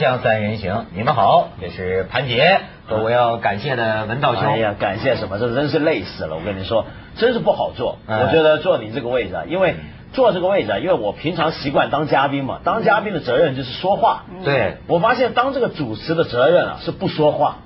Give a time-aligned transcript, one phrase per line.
[0.00, 4.44] 锵三人行，你们好，这是潘杰和我要感谢的文道兄。
[4.44, 5.38] 哎呀，感谢什么？
[5.38, 6.36] 这真是累死了！
[6.36, 6.86] 我跟你说，
[7.16, 7.98] 真是不好做。
[8.06, 9.76] 哎我觉得坐你这个位置啊，因为
[10.14, 14.24] 坐这个位置啊，因为我平常习惯当嘉宾嘛，当嘉宾的责任就是说话。
[14.42, 17.58] 对，我发现当这个主持的责任啊是不说话，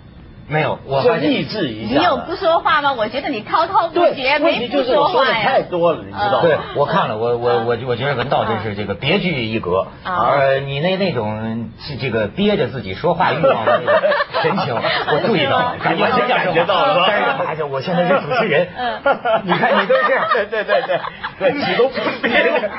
[0.48, 1.98] 没有，我是发现抑制一下。
[1.98, 2.92] 你有不说话吗？
[2.92, 5.38] 我觉得你滔滔不绝，，问没不题就是我说话呀。
[5.38, 6.40] 的太多了，你知道吗？
[6.42, 10.36] 对，我看了，我我我我觉得文道真是这个别具一格，啊。
[10.38, 16.94] 呃，你那那种是这个憋着自己说话欲望的那个神情， 我注意到了，感觉我是感觉到了。
[16.94, 19.00] 吧但是哎呀，我现在是主持人，嗯。
[19.44, 21.00] 你看你都是这样，对对对对。
[21.36, 21.90] 对，启动
[22.22, 22.70] 憋着，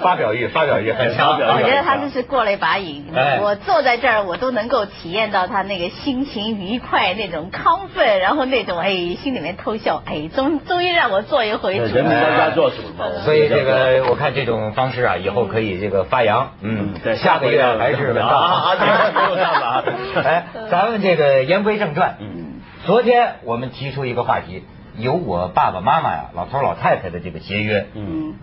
[0.00, 3.06] 发表欲，发表欲很强，我觉得他这是过了一把瘾。
[3.14, 3.38] 哎。
[3.42, 13.06] 我坐在这儿，我都能够体验到他那个心情愉快、那种亢奋，然后那种哎心里面偷笑，哎终终于让我做一回主人民当家做主嘛。
[13.24, 16.52] 所以这个我看这种方式啊，以后可以这个发扬。
[16.60, 19.84] 嗯，对下个月还是文道啊啊啊对不用这样子啊
[20.24, 22.16] 哎，咱们这个言归正传。
[22.20, 24.64] 嗯，昨天我们提出一个话题，
[24.96, 28.34] 由我爸爸妈妈呀、老头老太太的这个节约，嗯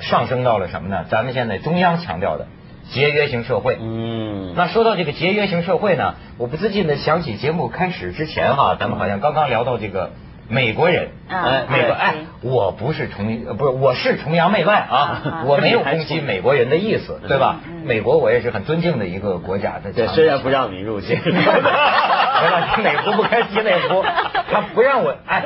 [0.00, 1.04] 上升到了什么呢？
[1.10, 2.46] 咱们现在中央强调的
[2.92, 3.76] 节约型社会。
[3.80, 10.10] 嗯，那说到这个节约型社会呢，我不自禁的想起节目开始之前哈、咱们好像刚刚聊到这个
[10.48, 11.10] 美国人。
[11.28, 17.60] 啊哎，美国哎，我不是崇呃不是，我是崇洋媚外啊啊，我没有攻击美国人的意思，对吧？
[17.66, 19.92] 嗯美国我也是很尊敬的一个国家的。
[19.92, 24.04] 对，虽然不让你入境， 完了，哪壶不开提哪壶，
[24.52, 25.44] 他不让我哎，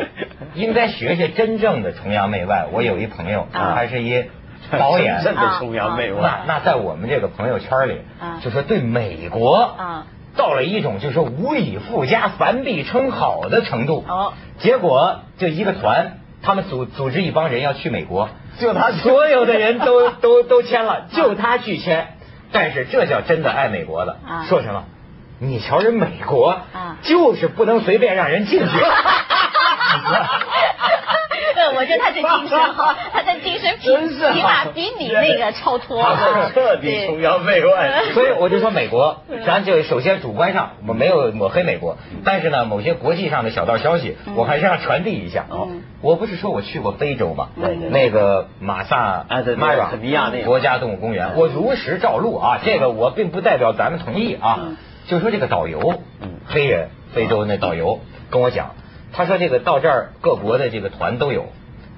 [0.54, 2.66] 应该学学真正的崇洋媚外。
[2.72, 4.24] 我有一朋友，啊他是一
[4.78, 6.40] 导演，真的崇洋媚那外。
[6.46, 14.04] 那在我们这个朋友圈里啊，就说对美国啊到了一种就是说无以复加、反比称好的程度。
[14.08, 22.08] 哦，结果就一个团，他们组组织一帮人要去美国，就他所有的人都 都都签了，就他拒签。
[22.52, 24.84] 但是这叫真的爱美国的，啊说什么？
[25.40, 28.66] 你瞧人美国啊就是不能随便让人进去。
[31.74, 36.02] 对，我觉得他这精神好， 他的精神真是起码比你那个超脱。
[36.02, 38.02] 他是彻底崇洋媚外。
[38.14, 45.46] 所以我就说美国，咱就首先主观上我没有抹黑美国，但是呢，某些国际上的小道消息，我还是要传递一下。
[46.00, 47.48] 我不是说我去过非洲吗？
[47.90, 54.76] 那个马萨哎对对马拉肯尼亚那个国家动物公园，我如实照录啊，这个我并不代表咱们同意啊嗯，
[55.08, 58.74] 就说这个导游嗯，黑人非洲那导游跟我讲，
[59.12, 61.46] 他说这个到这儿各国的这个团都有，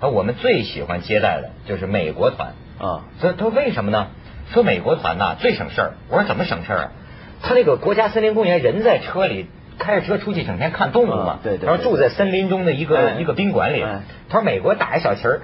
[0.00, 2.54] 而我们最喜欢接待的就是美国团。
[2.78, 4.08] 啊，说他说为什么呢？
[4.52, 5.92] 说美国团呐最省事儿。
[6.08, 6.90] 我说怎么省事儿啊？
[7.42, 9.46] 他那个国家森林公园人在车里
[9.78, 11.38] 开着车出去，整天看动物嘛啊。
[11.42, 14.00] 对对对他说住在森林中的一个哎一个宾馆里哎。
[14.28, 15.40] 他说美国打一小旗儿，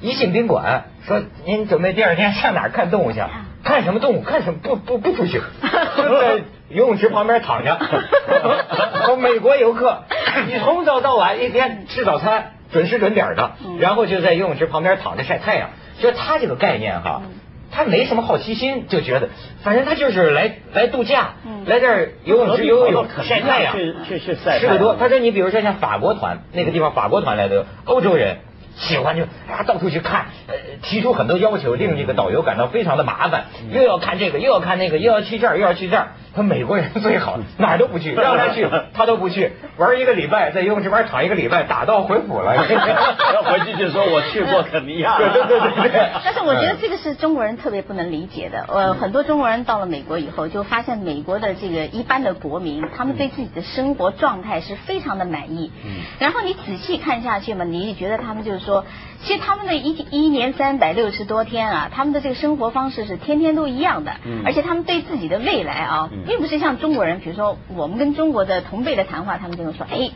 [0.00, 3.20] 一进宾馆说您准备第二天上哪儿看动物去？
[3.62, 4.22] 看什么动物？
[4.22, 4.60] 看什么？
[4.62, 5.40] 不不不出去，
[5.98, 7.78] 就在游泳池旁边躺着。
[9.04, 10.04] 说美国游客，
[10.46, 15.70] 你从早到晚一天吃早餐准时准点的，然后就在游泳池旁边躺着晒太阳。
[16.00, 17.22] 就他这个概念哈，
[17.70, 19.28] 他没什么好奇心，就觉得
[19.62, 24.96] 反正他就是来来度假，嗯来这儿游泳池游游泳晒太阳，去去去晒太阳吃的多。
[24.98, 28.38] 他说你比如说像法国团那个地方，法国团来的欧洲人。
[28.76, 36.12] 喜欢就啊到处去看，呃，提出很多要求，令这个导游感到非常的麻烦，又要看这个，又要看那个，又要去这儿，又要去这儿。
[36.34, 42.54] 他美国人最好， 哪儿都不去，让他去他都不去，玩一个礼拜，在游泳池边躺一个礼拜，打道回府了。
[42.56, 45.18] 要回去就说我去过肯尼亚。
[45.18, 46.08] 对对对对对。
[46.24, 48.64] 但是我觉得这个是中国人特别不能理解的。
[48.68, 55.72] 呃，很多中国人到了美国以后，就发现美国的这个一般的国民，他们对自己的生活状态是非常的满意。
[55.84, 58.84] 嗯然后你仔细看下去嘛，你也觉得他们就是说，
[59.22, 70.10] 其实他们的一一年三百六十多天啊，他们的这个生活方式是天天都一样的，嗯而且他们对自己的未来啊，嗯并不是像中国人，比如说我们跟中国的同辈的谈话，他们就会说，哎，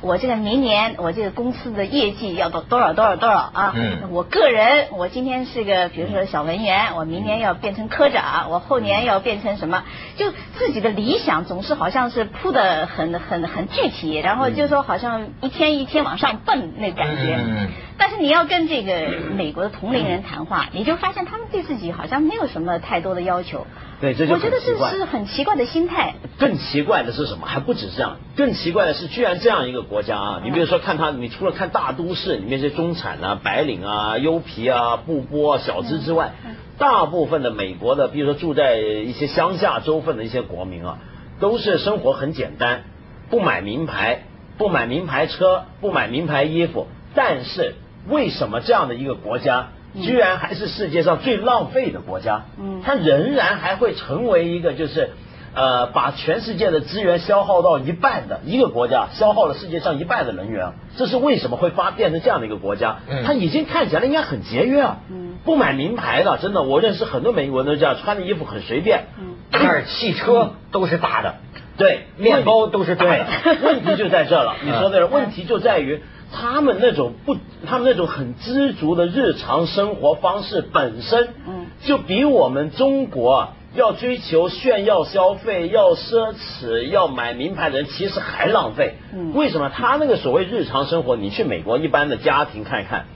[0.00, 9.84] 我这个明年我这个公司的业绩要到多少多少多少啊，嗯我个人我今天是个比如说小文员，我明年要变成科长，我后年要变成什么，
[10.16, 17.38] 就自己的理想总是好像是铺的很很很具体，然后就说好像一天一天往上蹦那感觉。
[17.38, 17.68] 嗯
[17.98, 23.66] 但是你要跟这个美国的同龄人谈话，你就发现他们对自己好像没有什么太多的要求。
[23.98, 26.14] 对，这就我觉得这是很奇怪的心态。
[26.38, 27.46] 更奇怪的是什么？
[27.46, 30.40] 还不止这样，更奇怪的是，居然这样一个国家啊！
[30.44, 36.32] 你比如说看他，你除了看大都市里面这些中产啊、白领啊、优皮啊、布波啊、小资之外，
[36.76, 40.98] 大部分的美国的，比如说住在一些乡下州份的一些国民啊，
[41.40, 42.82] 都是生活很简单，
[43.30, 44.24] 不买名牌，
[44.58, 47.76] 不买名牌车，不买名牌衣服，但是
[48.08, 49.68] 为什么这样的一个国家
[50.02, 52.44] 居然还是世界上最浪费的国家。
[52.58, 55.10] 嗯，它仍然还会成为一个就是
[55.54, 60.72] 呃把全世界的资源消耗到一半的一个国家，消耗了世界上一半的能源。
[60.96, 62.98] 这是为什么会发变成这样的一个国家？
[63.08, 64.98] 嗯，它已经看起来应该很节约啊。
[65.10, 69.04] 嗯，不买名牌的，真的，我认识很多美国人都这样，穿的衣服很随便。
[69.18, 71.34] 嗯，但是汽车都是大的。
[71.78, 73.26] 对，面包都是大的，
[73.62, 74.56] 问题就在这了。
[74.64, 76.00] 你说的，问题就在于
[76.32, 77.36] 他们那种不，
[77.66, 88.96] 他们那种很知足的日常生活方式本身，嗯，就比我们中国要追求炫耀消费、要奢侈、要买名牌的人其实还浪费。
[89.14, 89.70] 嗯，为什么？
[89.70, 93.06] 他那个所谓日常生活，你去美国一般的家庭看一看，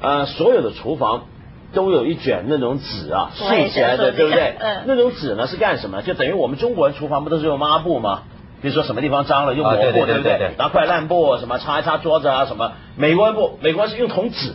[0.00, 1.24] 呃，所有的厨房。
[1.72, 4.54] 都有一卷那种纸啊，竖起来的，对不对？
[4.60, 4.84] 嗯。
[4.86, 6.02] 那种纸呢是干什么？
[6.02, 8.22] 就等于我们中国人厨房不都是用抹布吗？
[8.64, 10.54] 比如说什么地方脏了用抹布，对不对？
[10.56, 12.72] 拿块烂布什么擦一擦桌子啊什么。
[12.96, 14.54] 美国人不，美国是用桶纸，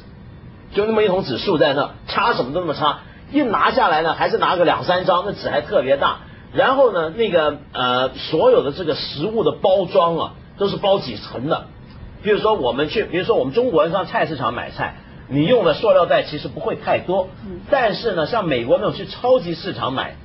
[0.74, 3.02] 就那么一桶纸竖在那，擦什么都那么擦。
[3.32, 6.22] 一拿下来呢，还是拿个两三张，那纸还特别大。
[6.54, 11.66] 然后呢，那个呃，所有的这个食物的包装啊，都是包几层的。
[12.24, 14.96] 比如说我们去，比如说我们中国人上菜市场买菜。
[15.28, 17.30] 你用的塑料袋其实不会太多，
[17.70, 20.16] 但是呢，像美国那种去超级市场买，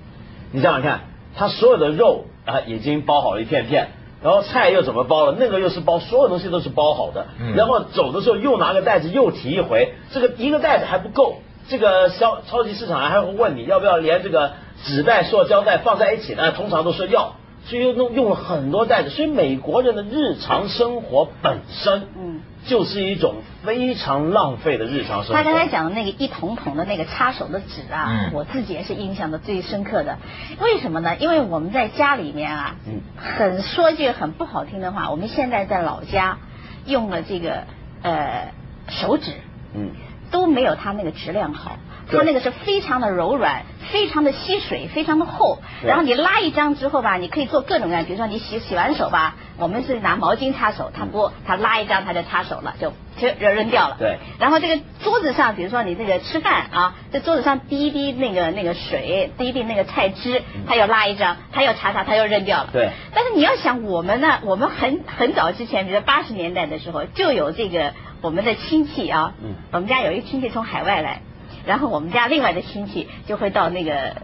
[0.53, 1.01] 你想想看，
[1.37, 3.89] 他所有的肉啊已经包好了一片片，
[4.23, 5.37] 然后菜又怎么包了？
[5.39, 7.27] 那个又是包，所有东西都是包好的。
[7.55, 11.37] 然后走的时候又拿个袋子又提一回，这个一个袋子还不够，
[11.69, 14.53] 这个超超级市场还会问你要不要连这个
[14.85, 16.53] 纸袋、塑胶袋放在一起呢？
[16.53, 17.37] 通常都说要。
[17.67, 25.35] 所以用用了很多袋子，所以美国人的日常生活本身，嗯，就是一种非常浪费的日常生活。
[25.35, 30.19] 他刚才讲的那个一桶桶的那个擦手的纸啊，我自己也是印象的最深刻的。
[30.61, 31.17] 为什么呢？
[31.17, 36.39] 因为我们在家里面啊，嗯，很说句很不好听的话，我们现在在老家
[36.85, 37.63] 用了这个
[38.03, 38.53] 呃
[38.89, 39.33] 手纸，
[39.75, 39.91] 嗯，
[40.31, 41.79] 都没有他那个质量好。
[42.11, 45.59] 它那个是非常的柔软，非常的吸水，非常的厚。
[45.83, 53.97] 然后你拉一张之后吧，你可以做各种各样，比如说你洗洗完手吧，我们是拿毛巾擦手，它不，它拉一张它就擦手了，就就扔扔掉了。
[53.99, 54.19] 对。
[54.39, 62.71] 然后这个桌子上，比如说你这个吃饭啊，这桌子上滴一滴那个那个水，滴一滴那个菜汁，它又拉一张，它又擦擦，它又扔掉了。
[62.73, 62.91] 对。
[63.15, 71.23] 但是你要想我们呢，我们很很早之前，比如八十年代的时候，就有这个我们的亲戚啊，嗯，我们家有一个亲戚从海外来。
[71.67, 74.17] 然后我们家另外的亲戚就会到那个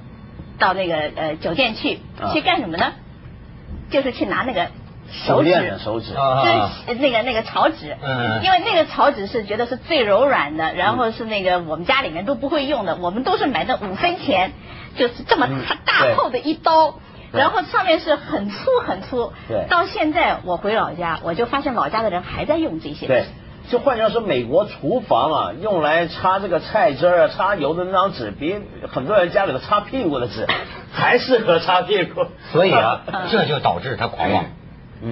[0.59, 1.99] 到那个呃酒店去
[2.33, 2.93] 去干什么呢？
[3.91, 4.69] 就是去拿那个
[5.11, 5.51] 手纸，
[5.83, 6.13] 手指，
[6.87, 7.97] 就是那个那个草纸，
[8.45, 14.53] 因为那个草纸是觉得是最柔软的，然后是那个我们家里面都不会用的，我们都是买的五分钱，
[14.97, 15.49] 就是这么
[15.85, 16.95] 大厚的一刀，
[17.33, 19.33] 然后上面是很粗很粗。
[19.49, 19.67] 对。
[19.69, 23.09] 到现在我回老家，我就发现老家的人还在用这些。
[23.09, 23.25] 对。
[23.71, 28.57] 就换句话说，美国厨房啊，用来擦这个菜汁啊、擦油的那张纸，比
[28.89, 30.45] 很多人家里头擦屁股的纸
[30.93, 32.27] 还适合擦屁股。
[32.51, 34.45] 所以啊， 这就导致他狂妄，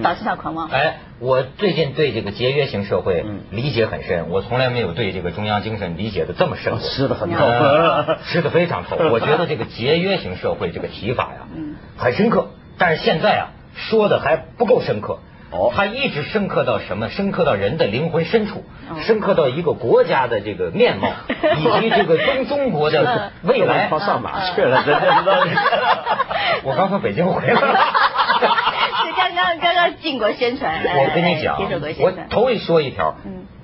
[0.03, 0.67] 导致他狂妄。
[0.69, 6.77] 哎，我最近对这个节约型社会理解很深，我从来没有对这个中央精神理解的这么深。
[6.79, 7.45] 吃的很透，
[8.27, 8.97] 吃的非常透。
[9.09, 11.47] 我觉得这个节约型社会这个提法呀，
[11.95, 15.19] 很深刻，但是现在啊，说的还不够深刻。
[15.51, 17.09] 哦，他一直深刻到什么？
[17.09, 18.63] 深刻到人的灵魂深处，
[19.01, 21.09] 深刻到一个国家的这个面貌，
[21.57, 23.87] 以及这个中中国的未来。
[23.89, 24.83] 他上哪去了？
[26.63, 27.55] 我刚从北京回来。
[29.01, 30.83] 是刚刚刚刚进过宣传。
[30.83, 31.57] 我跟你讲，
[32.03, 33.15] 我头一说一条，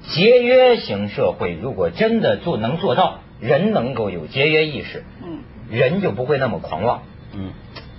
[0.08, 5.40] 节约型社会如果真的做能做到，人能够有节约意识，嗯，
[5.70, 7.04] 人就不会那么狂妄。
[7.34, 7.52] 嗯，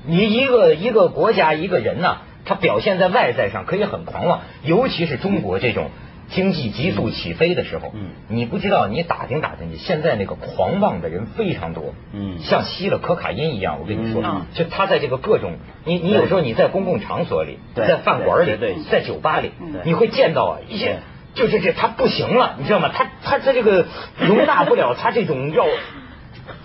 [0.06, 2.16] 你一个一个国家一个人呢？
[2.46, 5.90] 它表现在外在上可以很狂妄，尤其是中国这种
[6.28, 14.22] 经济急速起飞的时候，嗯，你不知道，你打听打听去，现在那个狂妄的人非常多，嗯，像吸了可卡因一样，我跟你说，
[14.54, 18.56] 就他在这个各种，你你有时候你在公共场所里，在饭馆里，
[18.90, 19.50] 在酒吧里，
[19.84, 20.98] 你会见到啊一些，
[21.34, 22.90] 就是这他不行了，你知道吗？
[22.94, 23.86] 他他他这个
[24.18, 25.66] 容纳不了他这种要。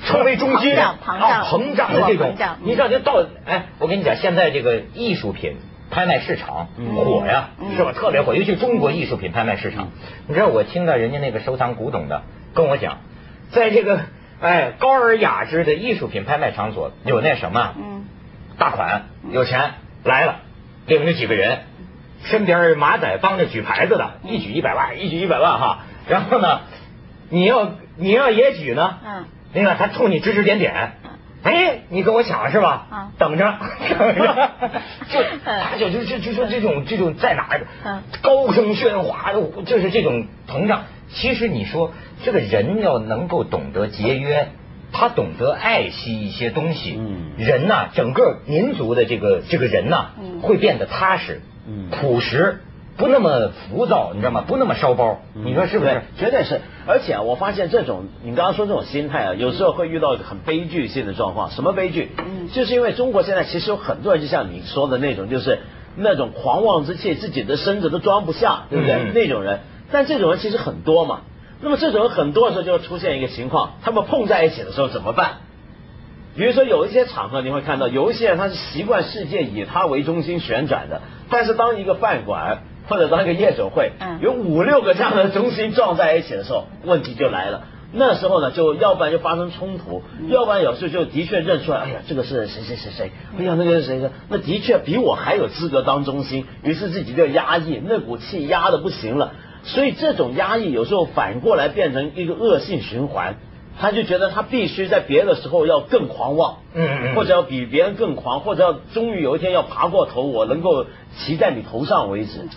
[0.05, 5.57] 成为中心啊，膨胀的这种，你知道就到哎，我跟你讲，现在这个艺术品
[5.91, 7.91] 拍卖市场火呀，是吧？
[7.93, 9.89] 特别火，尤其中国艺术品拍卖市场。
[10.27, 12.23] 你知道我听到人家那个收藏古董的
[12.55, 12.97] 跟我讲，
[13.51, 13.99] 在这个
[14.39, 17.75] 哎高而雅致的艺术品拍卖场所有那什么，
[18.57, 20.39] 大款有钱来了，
[20.87, 21.59] 领着几个人，
[22.23, 25.79] 身边马仔帮着举牌子的，一举一百万，一举一百万哈。
[26.07, 26.61] 然后呢，
[27.29, 28.97] 你要你要也举呢？
[29.05, 29.25] 嗯。
[29.53, 30.93] 另外，他冲你指指点点，
[31.43, 32.87] 哎，你跟我抢是吧？
[32.89, 33.55] 啊，等着，
[33.97, 34.49] 等着，
[35.09, 37.49] 就他就就就就说这种这种在哪
[38.21, 39.33] 高声喧哗，
[39.65, 40.83] 就是这种膨胀。
[41.13, 41.91] 其实你说
[42.23, 44.49] 这个人要能够懂得节约，
[44.93, 47.31] 他懂得爱惜一些东西，嗯。
[47.37, 50.41] 人呐、整个民族的这个这个人呐、嗯。
[50.41, 51.89] 会变得踏实，嗯。
[51.89, 52.61] 朴实，
[52.97, 54.43] 不那么浮躁，你知道吗？
[54.47, 55.91] 不那么烧包，你说是不是？
[55.91, 56.61] 对绝对是。
[56.85, 61.49] 而且啊，我发现这种你刚刚说这种心态啊，有时候会遇到一个很悲剧性的状况。
[61.51, 62.11] 什么悲剧？
[62.17, 65.59] 嗯就是因为中国现在其实有很多人，就像你说的那种，就是
[65.95, 68.93] 那种狂妄之气，自己的身子都装不下，对不对？
[68.95, 71.21] 嗯那种人，但这种人其实很多嘛。
[71.61, 75.37] 那么这种人很多的时候就会出现一个情况，他们碰在一起的时候怎么办？
[76.35, 87.63] 比如说有一些场合你会看到，有一些人他是习惯世界以他为中心旋转的，但是当一个饭馆或者当一个夜总会，嗯有五六个这样的中心撞在一起的时候，问题就来了。
[87.93, 99.33] 那时候呢，就要不然就发生冲突，要不然有时候就的确认出来，哎呀，这个是谁谁谁谁，哎呀，那个是谁谁，那的确比我还有资格当中心，于是自己就压抑，那股气压的不行了。
[99.63, 103.35] 所以这种压抑有时候反过来变成一个恶性循环，
[103.81, 110.85] 他就觉得他必须在别的时候要更狂妄，嗯嗯嗯或者要比别人更狂，或者要终于有一天要爬过头，我能够
[111.17, 112.47] 骑在你头上为止。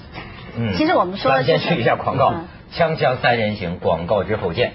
[0.56, 4.74] 嗯其实我们说的就是先去一下广告嗯，锵锵三人行，广告之后见。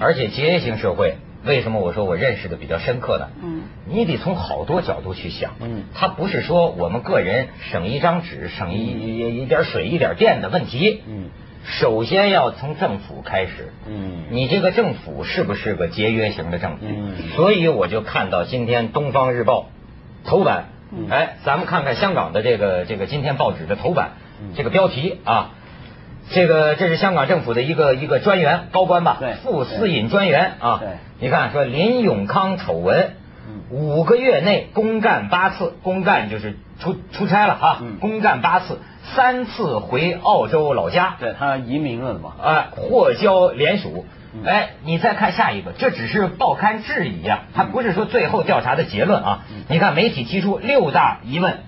[0.00, 3.28] 而且节约型社会，为什么我说我认识的比较深刻呢？
[3.42, 5.52] 嗯，你得从好多角度去想。
[5.60, 11.02] 嗯它不是说我们个人省一张纸、省一一一点水、一点电的问题。
[11.06, 11.28] 嗯，
[11.64, 13.72] 首先要从政府开始。
[13.86, 16.86] 嗯你这个政府是不是个节约型的政府？
[16.88, 19.68] 嗯所以我就看到今天《东方日报》
[20.28, 25.50] 头版，嗯哎，咱们看看香港的这个这个今天报纸的头版，嗯这个标题啊，
[26.30, 30.88] 这个这是香港政府的一个一个专员高官吧，对副私隐专员啊，对
[31.20, 33.14] 你看说林永康丑闻。
[33.46, 38.78] 嗯五个月内公干八次，公干就是出出差了哈，嗯公干八次，
[39.14, 42.32] 三次回澳洲老家，对他移民了嘛？
[42.42, 44.44] 哎，获交联署嗯。
[44.46, 49.40] 哎，你再看下一个，这只是报刊质疑啊，他不是说最后调查的结论啊。
[49.68, 51.58] 你看媒体提出六大疑问嗯：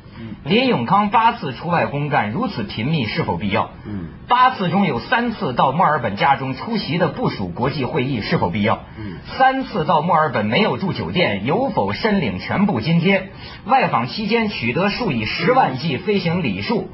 [0.48, 3.70] 林永康八次出外公干如此频密是否必要？
[3.84, 8.80] 嗯八次中有三次到墨尔本家中出席的部署国际会议是否必要？
[8.98, 13.30] 嗯三次到墨尔本没有住酒店，有否申领全部津贴？
[13.66, 16.90] 外访期间取得数以十万计飞行里数，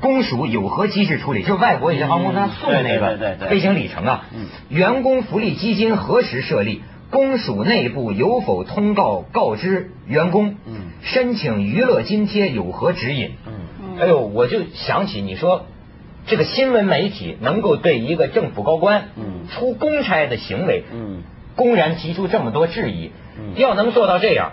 [0.00, 1.42] 公署有何机制处理？
[1.42, 6.82] 就是外国有些航空公司送那对对对对对个飞行里程啊嗯，员工福利基金何时设立？
[7.10, 10.56] 公署内部有否通告告知员工？
[10.66, 13.32] 嗯申请娱乐津贴有何指引？
[13.46, 15.66] 嗯嗯哎呦，我就想起你说，
[16.26, 21.22] 这个新闻媒体能够对一个政府高官嗯出公差的行为，嗯
[21.56, 24.52] 公然提出这么多质疑，嗯要能做到这样，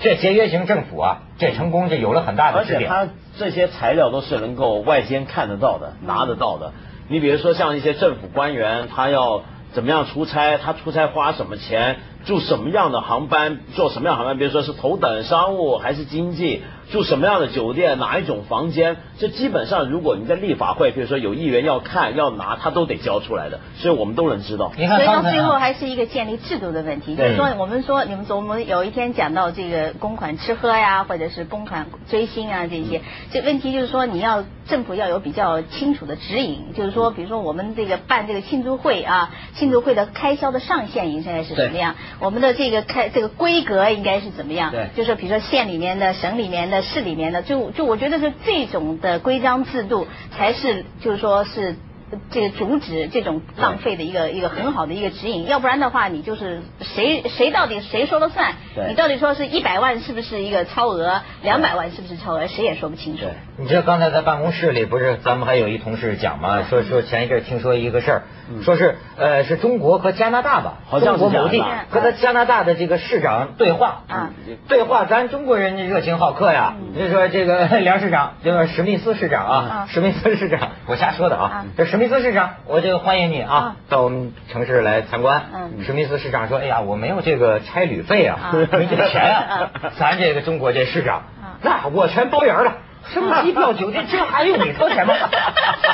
[0.00, 2.84] 这节约型政府啊，这成功就有了很大的而且。
[2.86, 6.72] 他这些材料都是能够外间看得到的、拿得到的。
[7.08, 9.42] 你比如说像一些政府官员，他要
[9.74, 16.62] 怎么样出差，他出差花什么钱，住什么样的航班，坐什么样的航班，比如说是头等商务还是经济，
[16.92, 24.70] 住什么样的酒店，哪一种房间，这基本上如果你在立法会，比如说有议员要看要拿，他都得交出来的，所以我们都能知道。
[24.76, 33.02] 你看所以到最后啊，还是一个建立制度的问题，就是说我们说你们我们有一天讲到这个公款吃喝呀，或者是公款追星啊这些，
[33.32, 50.06] 这问题就是说你要政府要有比较清楚的指引，就是说比如说我们这个办这个庆祝会啊，庆祝会的开销的上限应该是什么样，我们的这个开这个规格应该是怎么样，对就是比如说县里面的、省里面的、市里面的，就就我觉得是这种的规章制度
[50.36, 51.76] 才是就是说是。
[52.30, 58.54] 这个阻止这种浪费的一个一个很好的一个指引，要不然的话，你就是谁谁到底谁说了算？
[58.74, 58.88] 对？
[58.88, 63.22] 你到底说是一百万是不是一个超额，两百万是不是超额，谁也说不清楚。
[63.22, 63.30] 对。
[63.56, 68.62] 你知道刚才在办公室里不是咱们还有一同事讲嘛，说说前一阵听说一个事儿，嗯。
[68.62, 74.02] 说是呃是中国和加拿大吧，好像是某地加拿大和他加拿大的这个市长对话。
[74.08, 74.30] 啊
[74.68, 76.74] 对话，咱中国人热情好客呀。
[76.98, 81.64] 就说这个 梁市长，这个史密斯市长啊啊，史密斯市长，我瞎说的啊啊。
[81.76, 85.42] 这史密斯市长，我就欢迎你啊啊，到我们城市来参观。
[85.54, 89.92] 嗯史密斯市长说：“哎呀，我没有这个差旅费啊啊， 没这钱啊啊。
[89.98, 95.14] 咱这个中国这市长啊，那我全包圆了。”什么机票、酒店， 这还用你掏钱吗？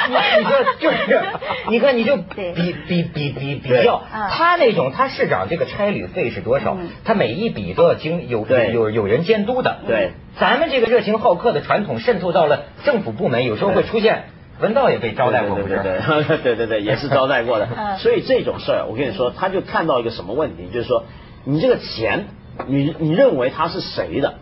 [0.09, 1.21] 你 你说就是，
[1.69, 2.53] 你看你就比
[2.87, 6.89] 比比比比较，啊他那种他市长这个差旅费是多少嗯？
[7.05, 9.79] 他每一笔都要经有有有人监督的。
[9.89, 14.27] 对，咱们这个热情好客的传统渗透到了政府部门，有时候会出现。
[14.61, 15.83] 文道也被招待过，对对？
[15.83, 17.69] 对对对对 对，也是招待过的。
[17.77, 21.05] 嗯所以这种事儿，我跟你说，他就看到一个什么问题，就是说，
[21.45, 22.27] 你这个钱
[22.67, 24.35] 你你认为他是谁的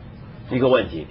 [0.50, 1.06] 一个问题。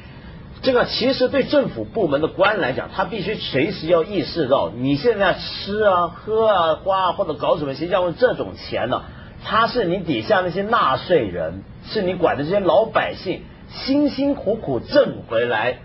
[0.61, 9.03] 这个其实对政府部门的官来讲，他必须随时要意识到，你现在吃啊、喝啊、花啊，或者搞什么形象用这种钱呢，
[9.45, 15.77] 他是你底下那些纳税人，是你管的这些老百姓辛辛苦苦挣回来。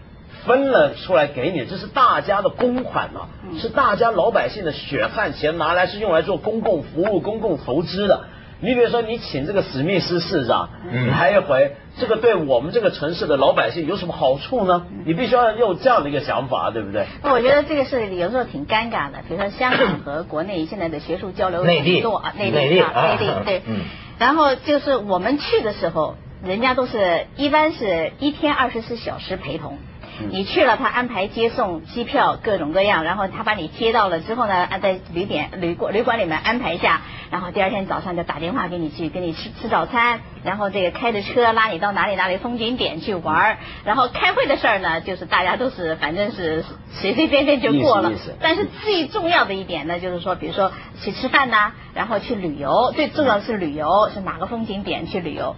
[0.47, 8.25] 分了出来给你，这是大家的公款呐，是大家老百姓的血汗钱，拿来是用来做公共服务、公共投资的。
[8.65, 10.69] 你比如说，你请这个史密斯市长
[11.11, 14.87] 来一回，这个对我们这个城市的老百姓有什么好处呢？
[15.05, 17.07] 你必须要有这样的一个想法，对不对？
[17.25, 19.19] 那我觉得这个是有时候挺尴尬的。
[19.27, 23.63] 比如说，香港和国内现在的学术交流内地啊，内地啊，内地对。
[24.19, 29.77] 然后就是我们去的时候，人家都是一般是一天二十四小时陪同。
[30.31, 37.01] 你去了，他安排接送、机票各种各样，然后他把你接到了之后呢，在旅点、旅馆、旅馆里面安排一下，
[37.31, 48.13] 然后第二天早上就打电话给你去，跟你吃吃早餐，然后这个开着车拉你到哪里哪里风景点去玩然后开会的事儿呢，就是大家都是反正是随随便便就过了。
[48.41, 55.57] 但是最重要的一点呢，就是说，比如说去吃饭呐，然后去旅游，最重要的是旅游，是哪个风景点去旅游。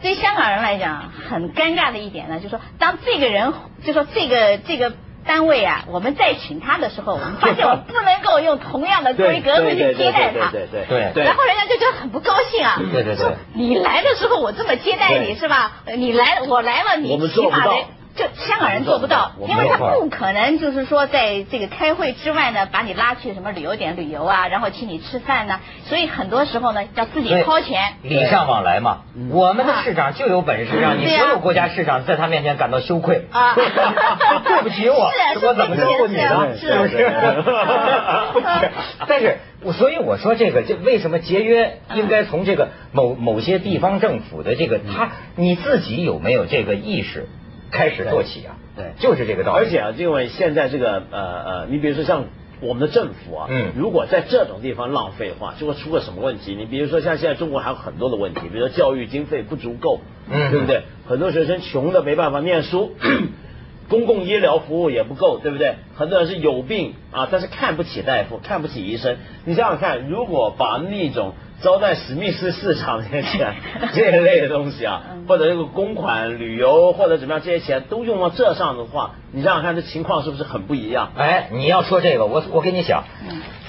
[0.00, 3.52] 对香港人来讲，很尴尬的一点呢，就是说，当这个人，
[3.84, 4.92] 就说这个这个
[5.26, 15.72] 单位啊，我们再请他的时候，我们发现我们不能够用同样的规格去接待他，对对对对，然后人家就觉得很不高兴啊，对对对，你来的时候我这么接待你是吧？
[15.96, 17.72] 你来我来了，你起码得。
[18.18, 29.02] 就香港人做不到，因为他不可能就是说在这个开会之外呢，把你拉去什么旅游点旅游啊，然后请你吃饭呢，所以很多时候呢要自己掏钱，礼尚往来嘛。
[29.30, 33.54] 我们的市长就有本事让你所有国家市长在他面前感到羞愧啊，
[34.44, 36.56] 对不起我，我怎么照顾你呢？
[36.58, 37.08] 是不是？
[39.06, 39.36] 但是，
[39.72, 47.28] 所以我说这个，这为什么节约应该从这个某某些地方政府的这个他你自己有没有这个意识？
[47.70, 49.64] 开始做起啊，对，就是这个道理。
[49.64, 52.24] 而且啊，因为现在这个呃呃，你比如说像
[52.60, 56.54] 我们的政府啊，嗯，如果在这种地方浪费的话，就会出个什么问题？
[56.54, 60.00] 你比如说像现在中国还有很多的问题，比如说教育经费不足够，
[60.30, 60.82] 嗯，对不对？
[61.06, 62.96] 很多学生穷的没办法念书，
[63.88, 65.76] 公共医疗服务也不够，对不对？
[65.96, 69.16] 很多人是有病啊，但是看不起大夫，看不起医生。
[69.44, 73.54] 你想想看，如果把那种招待史密斯市场这些钱，
[73.92, 81.10] 这一类的东西啊，或者这个公款旅游或者怎么样，这些钱都用到这上的话，你想想看，这情况是不是很不一样？
[81.16, 83.04] 哎，你要说这个，我我给你讲，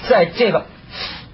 [0.07, 0.65] 在这个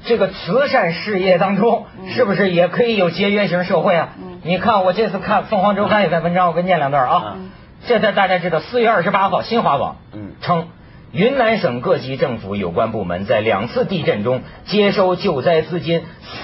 [0.06, 4.10] 这个慈善事业当中，是不是也可以有节约型社会啊？
[4.44, 7.38] 你看，我这次看凤凰周刊有篇文章，我给你念两段啊。
[7.84, 9.98] 现在大家知道，四月二十八号，新华网
[10.42, 10.68] 称。
[11.16, 16.04] 云南省各级政府有关部门在两次地震中接收救灾资金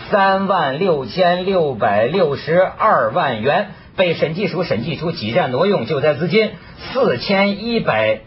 [0.09, 8.21] 三万六千六百六十二万元，被审计署审计出挤占挪用救灾资金四千一百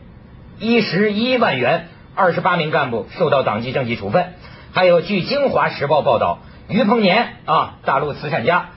[0.60, 4.34] 一十一万元，二十八名干部受到党纪政纪处分。
[4.74, 8.68] 还有，据《京华时报》报道，于鹏年啊，大陆慈善家。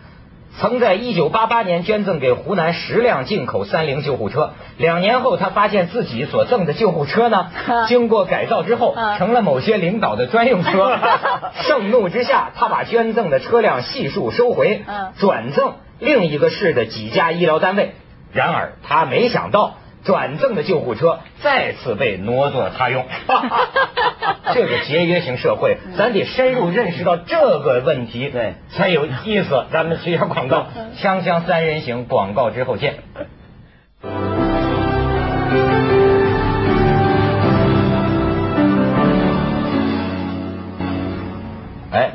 [0.60, 7.52] 曾在一九八八年捐赠给湖南十辆进口三菱救护车，两年后他发现自己所赠的救护车呢，
[7.88, 10.98] 经过改造之后成了某些领导的专用车。
[11.68, 14.84] 盛怒之下，他把捐赠的车辆悉数收回，
[15.20, 17.94] 转赠另一个市的几家医疗单位。
[18.34, 19.76] 然而他没想到。
[20.08, 23.06] 转赠的救护车再次被挪作他用，
[24.56, 29.66] 这个节约型社会，咱得深入认识到这个问题，对才有意思。
[29.70, 30.68] 咱们学下广告，
[30.98, 32.96] 锵锵三人行广告之后见。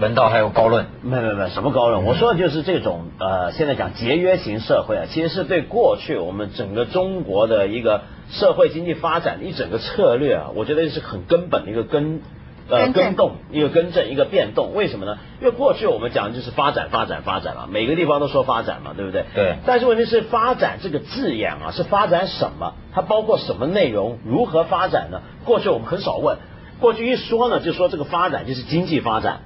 [0.03, 0.87] 文道还有高论？
[1.03, 2.05] 没没没，什么高论？
[2.05, 12.21] 我说的就是这种呃，现在讲节约型社会啊，其实是对过去我们整个中国的一个社会经济发展的一整个策略啊，我觉得是很根本的一个根
[12.69, 14.75] 呃更动，一个更正，一个变动。
[14.75, 15.19] 为什么呢？
[15.41, 19.25] 因为过去我们讲的就是发展，发展，发展嘛，每个地方都说发展嘛，对不对？
[19.33, 19.55] 对。
[19.65, 22.75] 但是问题是，发展这个字眼啊，是发展什么？
[22.93, 24.19] 它包括什么内容？
[24.25, 25.21] 如何发展呢？
[25.45, 26.39] 过去我们很少问，
[26.81, 29.43] 过去一说呢，就说这个发展就是经济发展。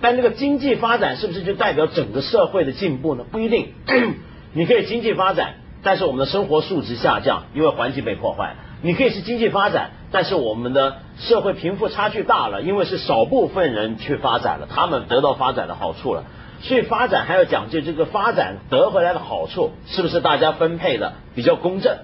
[0.00, 3.24] 但这个经济发展是不是就代表整个社会的进步呢？
[3.30, 3.72] 不一定。
[4.54, 16.24] 你可以经济发展，但是我们的生活素质下降，因为环境被破坏；你可以是经济发展，但是我们的社会贫富差距大了，因为是少部分人去发展了，他们得到发展的好处了。
[16.60, 21.98] 所以发展还要讲究这个发展得回来的好处是不是大家分配的比较公正？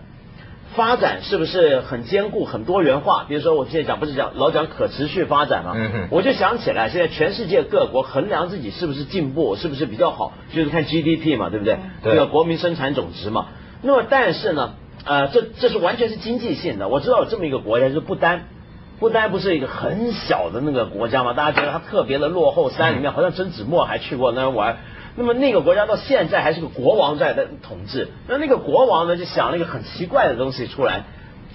[0.77, 3.25] 发展是不是很坚固、很多元化？
[3.29, 5.73] 比如说我现在讲不是讲老讲可持续发展吗？
[5.77, 11.79] 嗯哼我就想起来，现在全世界各国衡量自己是不是进步，是不是比较好，就是看 GDP 嘛，对不对？
[12.03, 13.47] 对这个国民生产总值嘛。
[13.83, 16.89] 那么但是呢，呃，这这是完全是经济性的。
[16.89, 18.45] 我知道有这么一个国家，就是不丹。
[19.01, 21.33] 不丹不是一个很小的那个国家嘛？
[21.33, 24.79] 大家觉得它特别的落后，山里面好像曾子墨还去过那儿玩。
[25.17, 28.09] 那么那个国家到现在还是个国王在的统治。
[28.27, 31.05] 那那个国王呢，就想了一个很奇怪的东西出来，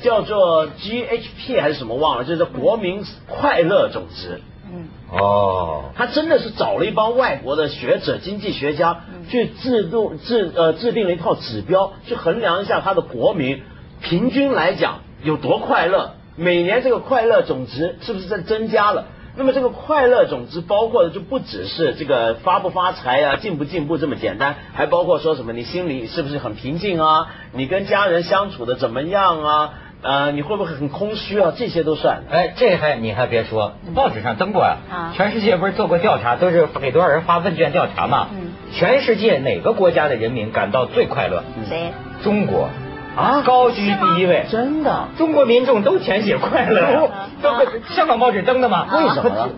[0.02, 4.42] 叫做 GHP 还是什么忘了，就是国民快乐总值。
[4.72, 13.64] 嗯，哦，他真的是找了一帮外国的学者、经济学家去制度制呃制定了一套指标，去衡量一下他的国民
[14.00, 19.08] 平均来讲有多快乐，每年这个快乐总值是不是在增加了？
[19.36, 27.28] 那么这个快乐总之包括的就不只是这个发不发财啊、进不进步这么简单，还包括说什么你心里是不是很平静啊？
[27.54, 29.74] 你跟家人相处的怎么样啊？
[30.02, 31.54] 呃，你会不会很空虚啊？
[31.58, 32.24] 这些都算。
[32.30, 38.28] 哎，这还你还别说，报纸上登过呀、啊全世界不是做过调查，都是给多少人发问卷调查嘛？
[38.32, 41.44] 嗯全世界哪个国家的人民感到最快乐？
[41.68, 41.92] 谁？
[42.24, 42.70] 中国
[43.20, 44.46] 啊高居第一位。
[44.50, 45.08] 真的？
[45.18, 47.10] 中国民众都填写快乐
[47.42, 47.52] 都
[47.94, 48.88] 香港报纸登的嘛？
[48.98, 49.50] 为什么呢？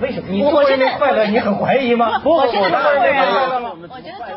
[0.00, 0.28] 为什么？
[0.28, 2.20] 你中国人民快乐，你很怀疑吗？
[2.24, 2.80] 我觉得中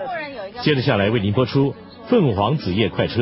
[0.06, 1.72] 国人有一个接着下来为您播出
[2.08, 3.22] 《凤凰紫夜快车》。